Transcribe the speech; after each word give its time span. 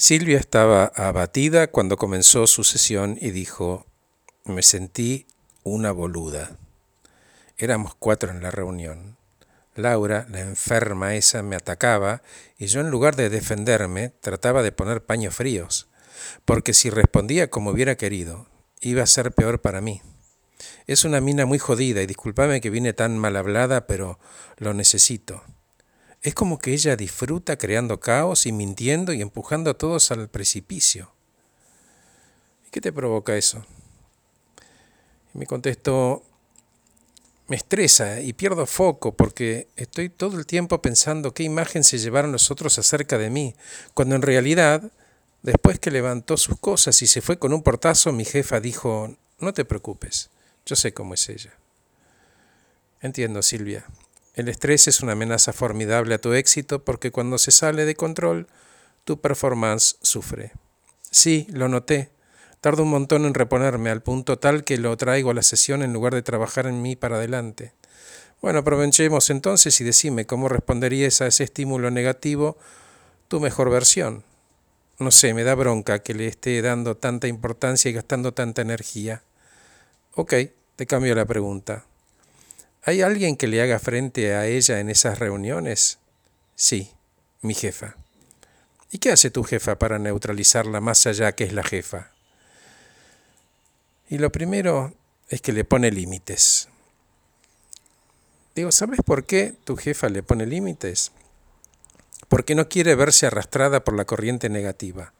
Silvia 0.00 0.38
estaba 0.38 0.84
abatida 0.94 1.72
cuando 1.72 1.96
comenzó 1.96 2.46
su 2.46 2.62
sesión 2.62 3.18
y 3.20 3.32
dijo, 3.32 3.84
me 4.44 4.62
sentí 4.62 5.26
una 5.64 5.90
boluda. 5.90 6.56
Éramos 7.56 7.96
cuatro 7.96 8.30
en 8.30 8.40
la 8.40 8.52
reunión. 8.52 9.16
Laura, 9.74 10.24
la 10.30 10.38
enferma 10.38 11.16
esa, 11.16 11.42
me 11.42 11.56
atacaba 11.56 12.22
y 12.58 12.66
yo 12.66 12.80
en 12.80 12.90
lugar 12.90 13.16
de 13.16 13.28
defenderme 13.28 14.12
trataba 14.20 14.62
de 14.62 14.70
poner 14.70 15.04
paños 15.04 15.34
fríos, 15.34 15.88
porque 16.44 16.74
si 16.74 16.90
respondía 16.90 17.50
como 17.50 17.70
hubiera 17.70 17.96
querido, 17.96 18.46
iba 18.80 19.02
a 19.02 19.06
ser 19.08 19.32
peor 19.32 19.60
para 19.60 19.80
mí. 19.80 20.00
Es 20.86 21.04
una 21.04 21.20
mina 21.20 21.44
muy 21.44 21.58
jodida 21.58 22.02
y 22.02 22.06
discúlpame 22.06 22.60
que 22.60 22.70
vine 22.70 22.92
tan 22.92 23.18
mal 23.18 23.34
hablada, 23.36 23.88
pero 23.88 24.20
lo 24.58 24.74
necesito. 24.74 25.42
Es 26.22 26.34
como 26.34 26.58
que 26.58 26.72
ella 26.72 26.96
disfruta 26.96 27.56
creando 27.56 28.00
caos 28.00 28.46
y 28.46 28.52
mintiendo 28.52 29.12
y 29.12 29.22
empujando 29.22 29.70
a 29.70 29.74
todos 29.74 30.10
al 30.10 30.28
precipicio. 30.28 31.12
¿Y 32.66 32.70
qué 32.70 32.80
te 32.80 32.92
provoca 32.92 33.36
eso? 33.36 33.64
Y 35.32 35.38
me 35.38 35.46
contestó, 35.46 36.22
me 37.46 37.56
estresa 37.56 38.20
y 38.20 38.32
pierdo 38.32 38.66
foco 38.66 39.14
porque 39.14 39.68
estoy 39.76 40.10
todo 40.10 40.38
el 40.38 40.46
tiempo 40.46 40.82
pensando 40.82 41.32
qué 41.32 41.44
imagen 41.44 41.84
se 41.84 41.98
llevaron 41.98 42.32
los 42.32 42.50
otros 42.50 42.78
acerca 42.78 43.16
de 43.16 43.30
mí, 43.30 43.54
cuando 43.94 44.16
en 44.16 44.22
realidad, 44.22 44.90
después 45.42 45.78
que 45.78 45.90
levantó 45.90 46.36
sus 46.36 46.58
cosas 46.58 47.00
y 47.00 47.06
se 47.06 47.22
fue 47.22 47.38
con 47.38 47.52
un 47.52 47.62
portazo, 47.62 48.12
mi 48.12 48.24
jefa 48.24 48.60
dijo, 48.60 49.16
no 49.38 49.54
te 49.54 49.64
preocupes, 49.64 50.30
yo 50.66 50.74
sé 50.74 50.92
cómo 50.92 51.14
es 51.14 51.28
ella. 51.28 51.54
Entiendo, 53.00 53.40
Silvia, 53.42 53.86
el 54.38 54.48
estrés 54.48 54.86
es 54.86 55.00
una 55.00 55.12
amenaza 55.12 55.52
formidable 55.52 56.14
a 56.14 56.20
tu 56.20 56.32
éxito 56.32 56.84
porque 56.84 57.10
cuando 57.10 57.38
se 57.38 57.50
sale 57.50 57.84
de 57.84 57.96
control, 57.96 58.46
tu 59.02 59.20
performance 59.20 59.96
sufre. 60.00 60.52
Sí, 61.10 61.48
lo 61.50 61.68
noté. 61.68 62.10
Tardo 62.60 62.84
un 62.84 62.90
montón 62.90 63.24
en 63.24 63.34
reponerme 63.34 63.90
al 63.90 64.00
punto 64.00 64.38
tal 64.38 64.62
que 64.62 64.78
lo 64.78 64.96
traigo 64.96 65.32
a 65.32 65.34
la 65.34 65.42
sesión 65.42 65.82
en 65.82 65.92
lugar 65.92 66.14
de 66.14 66.22
trabajar 66.22 66.68
en 66.68 66.82
mí 66.82 66.94
para 66.94 67.16
adelante. 67.16 67.72
Bueno, 68.40 68.60
aprovechemos 68.60 69.28
entonces 69.30 69.80
y 69.80 69.84
decime 69.84 70.24
cómo 70.24 70.48
responderías 70.48 71.20
a 71.20 71.26
ese 71.26 71.42
estímulo 71.42 71.90
negativo 71.90 72.56
tu 73.26 73.40
mejor 73.40 73.70
versión. 73.70 74.22
No 75.00 75.10
sé, 75.10 75.34
me 75.34 75.42
da 75.42 75.56
bronca 75.56 75.98
que 75.98 76.14
le 76.14 76.28
esté 76.28 76.62
dando 76.62 76.96
tanta 76.96 77.26
importancia 77.26 77.88
y 77.88 77.94
gastando 77.94 78.34
tanta 78.34 78.62
energía. 78.62 79.24
Ok, 80.14 80.34
te 80.76 80.86
cambio 80.86 81.16
la 81.16 81.24
pregunta. 81.24 81.87
¿Hay 82.88 83.02
alguien 83.02 83.36
que 83.36 83.48
le 83.48 83.60
haga 83.60 83.78
frente 83.78 84.34
a 84.34 84.46
ella 84.46 84.80
en 84.80 84.88
esas 84.88 85.18
reuniones? 85.18 85.98
Sí, 86.54 86.90
mi 87.42 87.52
jefa. 87.52 87.96
¿Y 88.90 88.96
qué 88.96 89.12
hace 89.12 89.30
tu 89.30 89.44
jefa 89.44 89.78
para 89.78 89.98
neutralizarla 89.98 90.80
más 90.80 91.06
allá 91.06 91.32
que 91.32 91.44
es 91.44 91.52
la 91.52 91.64
jefa? 91.64 92.12
Y 94.08 94.16
lo 94.16 94.32
primero 94.32 94.94
es 95.28 95.42
que 95.42 95.52
le 95.52 95.64
pone 95.64 95.90
límites. 95.90 96.70
Digo, 98.54 98.72
¿sabes 98.72 99.00
por 99.04 99.26
qué 99.26 99.52
tu 99.64 99.76
jefa 99.76 100.08
le 100.08 100.22
pone 100.22 100.46
límites? 100.46 101.12
Porque 102.30 102.54
no 102.54 102.70
quiere 102.70 102.94
verse 102.94 103.26
arrastrada 103.26 103.84
por 103.84 103.96
la 103.96 104.06
corriente 104.06 104.48
negativa. 104.48 105.12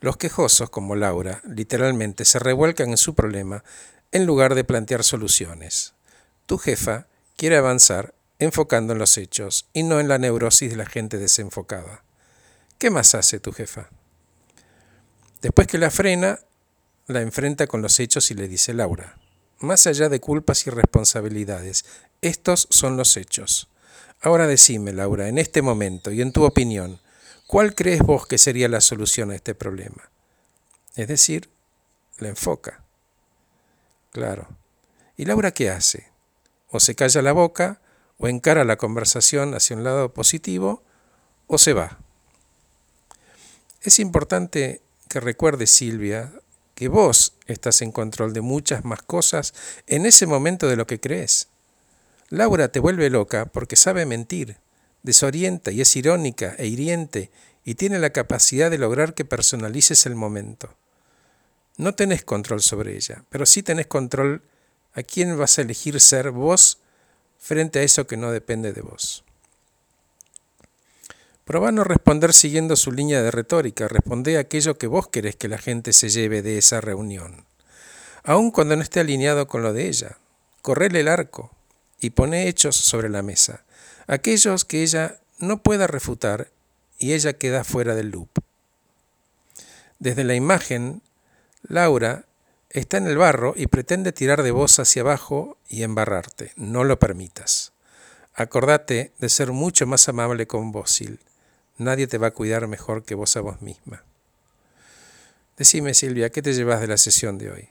Los 0.00 0.16
quejosos, 0.16 0.70
como 0.70 0.94
Laura, 0.94 1.42
literalmente 1.44 2.24
se 2.24 2.38
revuelcan 2.38 2.90
en 2.90 2.98
su 2.98 3.16
problema 3.16 3.64
en 4.12 4.26
lugar 4.26 4.54
de 4.54 4.62
plantear 4.62 5.02
soluciones. 5.02 5.94
Tu 6.50 6.58
jefa 6.58 7.06
quiere 7.36 7.56
avanzar 7.56 8.12
enfocando 8.40 8.92
en 8.92 8.98
los 8.98 9.16
hechos 9.18 9.68
y 9.72 9.84
no 9.84 10.00
en 10.00 10.08
la 10.08 10.18
neurosis 10.18 10.68
de 10.68 10.74
la 10.74 10.84
gente 10.84 11.16
desenfocada. 11.16 12.02
¿Qué 12.76 12.90
más 12.90 13.14
hace 13.14 13.38
tu 13.38 13.52
jefa? 13.52 13.88
Después 15.42 15.68
que 15.68 15.78
la 15.78 15.92
frena, 15.92 16.40
la 17.06 17.20
enfrenta 17.20 17.68
con 17.68 17.82
los 17.82 18.00
hechos 18.00 18.32
y 18.32 18.34
le 18.34 18.48
dice 18.48 18.74
Laura, 18.74 19.16
más 19.60 19.86
allá 19.86 20.08
de 20.08 20.18
culpas 20.18 20.66
y 20.66 20.70
responsabilidades, 20.70 21.84
estos 22.20 22.66
son 22.68 22.96
los 22.96 23.16
hechos. 23.16 23.68
Ahora 24.20 24.48
decime, 24.48 24.92
Laura, 24.92 25.28
en 25.28 25.38
este 25.38 25.62
momento 25.62 26.10
y 26.10 26.20
en 26.20 26.32
tu 26.32 26.42
opinión, 26.42 26.98
¿cuál 27.46 27.76
crees 27.76 28.00
vos 28.00 28.26
que 28.26 28.38
sería 28.38 28.68
la 28.68 28.80
solución 28.80 29.30
a 29.30 29.36
este 29.36 29.54
problema? 29.54 30.10
Es 30.96 31.06
decir, 31.06 31.48
la 32.18 32.26
enfoca. 32.26 32.82
Claro. 34.10 34.48
¿Y 35.16 35.26
Laura 35.26 35.52
qué 35.52 35.70
hace? 35.70 36.09
O 36.70 36.80
se 36.80 36.94
calla 36.94 37.22
la 37.22 37.32
boca, 37.32 37.80
o 38.18 38.28
encara 38.28 38.64
la 38.64 38.76
conversación 38.76 39.54
hacia 39.54 39.76
un 39.76 39.84
lado 39.84 40.12
positivo, 40.12 40.82
o 41.46 41.58
se 41.58 41.72
va. 41.72 41.98
Es 43.82 43.98
importante 43.98 44.82
que 45.08 45.20
recuerde, 45.20 45.66
Silvia, 45.66 46.32
que 46.74 46.88
vos 46.88 47.34
estás 47.46 47.82
en 47.82 47.92
control 47.92 48.32
de 48.32 48.40
muchas 48.40 48.84
más 48.84 49.02
cosas 49.02 49.54
en 49.86 50.06
ese 50.06 50.26
momento 50.26 50.68
de 50.68 50.76
lo 50.76 50.86
que 50.86 51.00
crees. 51.00 51.48
Laura 52.28 52.68
te 52.68 52.78
vuelve 52.78 53.10
loca 53.10 53.46
porque 53.46 53.76
sabe 53.76 54.06
mentir, 54.06 54.58
desorienta 55.02 55.72
y 55.72 55.80
es 55.80 55.96
irónica 55.96 56.54
e 56.58 56.66
hiriente 56.66 57.30
y 57.64 57.74
tiene 57.74 57.98
la 57.98 58.10
capacidad 58.10 58.70
de 58.70 58.78
lograr 58.78 59.14
que 59.14 59.24
personalices 59.24 60.06
el 60.06 60.14
momento. 60.14 60.74
No 61.76 61.94
tenés 61.94 62.24
control 62.24 62.62
sobre 62.62 62.94
ella, 62.96 63.24
pero 63.30 63.46
sí 63.46 63.62
tenés 63.62 63.86
control 63.86 64.42
¿A 64.94 65.02
quién 65.02 65.38
vas 65.38 65.58
a 65.58 65.62
elegir 65.62 66.00
ser 66.00 66.30
vos 66.30 66.78
frente 67.38 67.78
a 67.78 67.82
eso 67.82 68.06
que 68.06 68.16
no 68.16 68.32
depende 68.32 68.72
de 68.72 68.82
vos? 68.82 69.24
Probá 71.44 71.72
no 71.72 71.84
responder 71.84 72.32
siguiendo 72.32 72.76
su 72.76 72.92
línea 72.92 73.22
de 73.22 73.30
retórica, 73.30 73.88
responde 73.88 74.38
aquello 74.38 74.78
que 74.78 74.86
vos 74.86 75.08
querés 75.08 75.36
que 75.36 75.48
la 75.48 75.58
gente 75.58 75.92
se 75.92 76.08
lleve 76.08 76.42
de 76.42 76.58
esa 76.58 76.80
reunión, 76.80 77.44
aun 78.22 78.50
cuando 78.52 78.76
no 78.76 78.82
esté 78.82 79.00
alineado 79.00 79.48
con 79.48 79.62
lo 79.62 79.72
de 79.72 79.88
ella. 79.88 80.18
Correle 80.62 81.00
el 81.00 81.08
arco 81.08 81.50
y 82.00 82.10
pone 82.10 82.46
hechos 82.46 82.76
sobre 82.76 83.08
la 83.08 83.22
mesa, 83.22 83.64
aquellos 84.06 84.64
que 84.64 84.82
ella 84.82 85.18
no 85.38 85.62
pueda 85.62 85.86
refutar 85.86 86.52
y 86.98 87.14
ella 87.14 87.32
queda 87.32 87.64
fuera 87.64 87.94
del 87.94 88.10
loop. 88.10 88.30
Desde 89.98 90.22
la 90.22 90.34
imagen, 90.34 91.02
Laura 91.62 92.26
está 92.70 92.96
en 92.96 93.06
el 93.06 93.18
barro 93.18 93.52
y 93.56 93.66
pretende 93.66 94.12
tirar 94.12 94.42
de 94.42 94.52
vos 94.52 94.78
hacia 94.78 95.02
abajo 95.02 95.58
y 95.68 95.82
embarrarte. 95.82 96.52
No 96.56 96.84
lo 96.84 96.98
permitas. 96.98 97.72
Acordate 98.34 99.12
de 99.18 99.28
ser 99.28 99.52
mucho 99.52 99.86
más 99.86 100.08
amable 100.08 100.46
con 100.46 100.72
vos, 100.72 100.90
Sil. 100.94 101.20
Nadie 101.78 102.06
te 102.06 102.18
va 102.18 102.28
a 102.28 102.32
cuidar 102.32 102.66
mejor 102.68 103.04
que 103.04 103.14
vos 103.14 103.36
a 103.36 103.40
vos 103.40 103.60
misma. 103.60 104.04
Decime, 105.56 105.94
Silvia, 105.94 106.30
¿qué 106.30 106.40
te 106.40 106.54
llevas 106.54 106.80
de 106.80 106.86
la 106.86 106.96
sesión 106.96 107.36
de 107.36 107.50
hoy? 107.50 107.68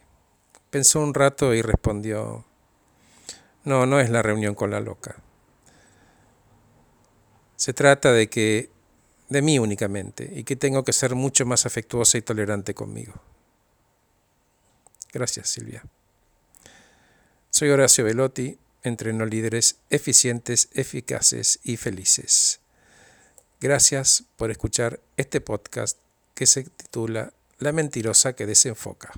Pensó 0.70 1.00
un 1.02 1.14
rato 1.14 1.56
y 1.56 1.62
respondió, 1.62 2.46
no, 3.64 3.86
no 3.86 4.00
es 4.00 4.10
la 4.10 4.22
reunión 4.22 4.54
con 4.54 4.70
la 4.70 4.80
loca. 4.80 5.16
Se 7.56 7.74
trata 7.74 8.12
de 8.12 8.30
que, 8.30 8.70
de 9.30 9.42
mí 9.42 9.60
únicamente, 9.60 10.32
y 10.36 10.44
que 10.44 10.56
tengo 10.56 10.84
que 10.84 10.94
ser 10.94 11.16
mucho 11.16 11.46
más 11.46 11.66
afectuosa 11.66 12.18
y 12.18 12.22
tolerante 12.22 12.74
conmigo. 12.74 13.14
Gracias, 15.12 15.50
Silvia. 15.50 15.84
Soy 17.50 17.70
Horacio 17.70 18.04
Velotti, 18.04 18.58
entreno 18.84 19.26
líderes 19.26 19.78
eficientes, 19.90 20.70
eficaces 20.74 21.60
y 21.64 21.78
felices. 21.78 22.60
Gracias 23.60 24.24
por 24.38 24.52
escuchar 24.52 25.02
este 25.18 25.42
podcast 25.42 25.98
que 26.36 26.46
se 26.46 26.64
titula 26.64 27.34
La 27.58 27.72
mentirosa 27.72 28.34
que 28.34 28.46
desenfoca. 28.46 29.12